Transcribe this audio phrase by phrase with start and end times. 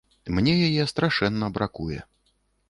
[0.37, 2.01] Мне яе страшэнна бракуе.